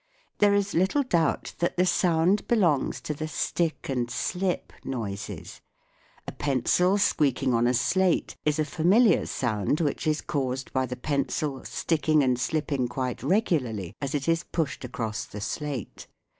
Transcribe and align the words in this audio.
There 0.39 0.55
is 0.55 0.73
little 0.73 1.03
doubt 1.03 1.53
that 1.59 1.77
the 1.77 1.85
sound 1.85 2.47
belongs 2.47 3.01
to 3.01 3.13
the" 3.13 3.27
stick 3.45 3.87
and 3.87 4.09
slip" 4.09 4.73
noises. 4.83 5.61
A 6.27 6.31
pencil 6.31 6.97
squeaking 6.97 7.53
on 7.53 7.67
a 7.67 7.75
slate 7.75 8.35
is 8.43 8.57
a 8.57 8.65
familiar 8.65 9.27
sound 9.27 9.79
which 9.79 10.07
is 10.07 10.21
caused, 10.21 10.73
by 10.73 10.87
the 10.87 10.95
pencil 10.95 11.63
sticking 11.65 12.23
and 12.23 12.39
slipping 12.39 12.87
quite 12.87 13.21
regularly 13.21 13.95
as 14.01 14.15
it 14.15 14.27
is 14.27 14.43
pushed 14.43 14.83
across 14.83 15.25
the 15.25 15.39
slate. 15.39 16.07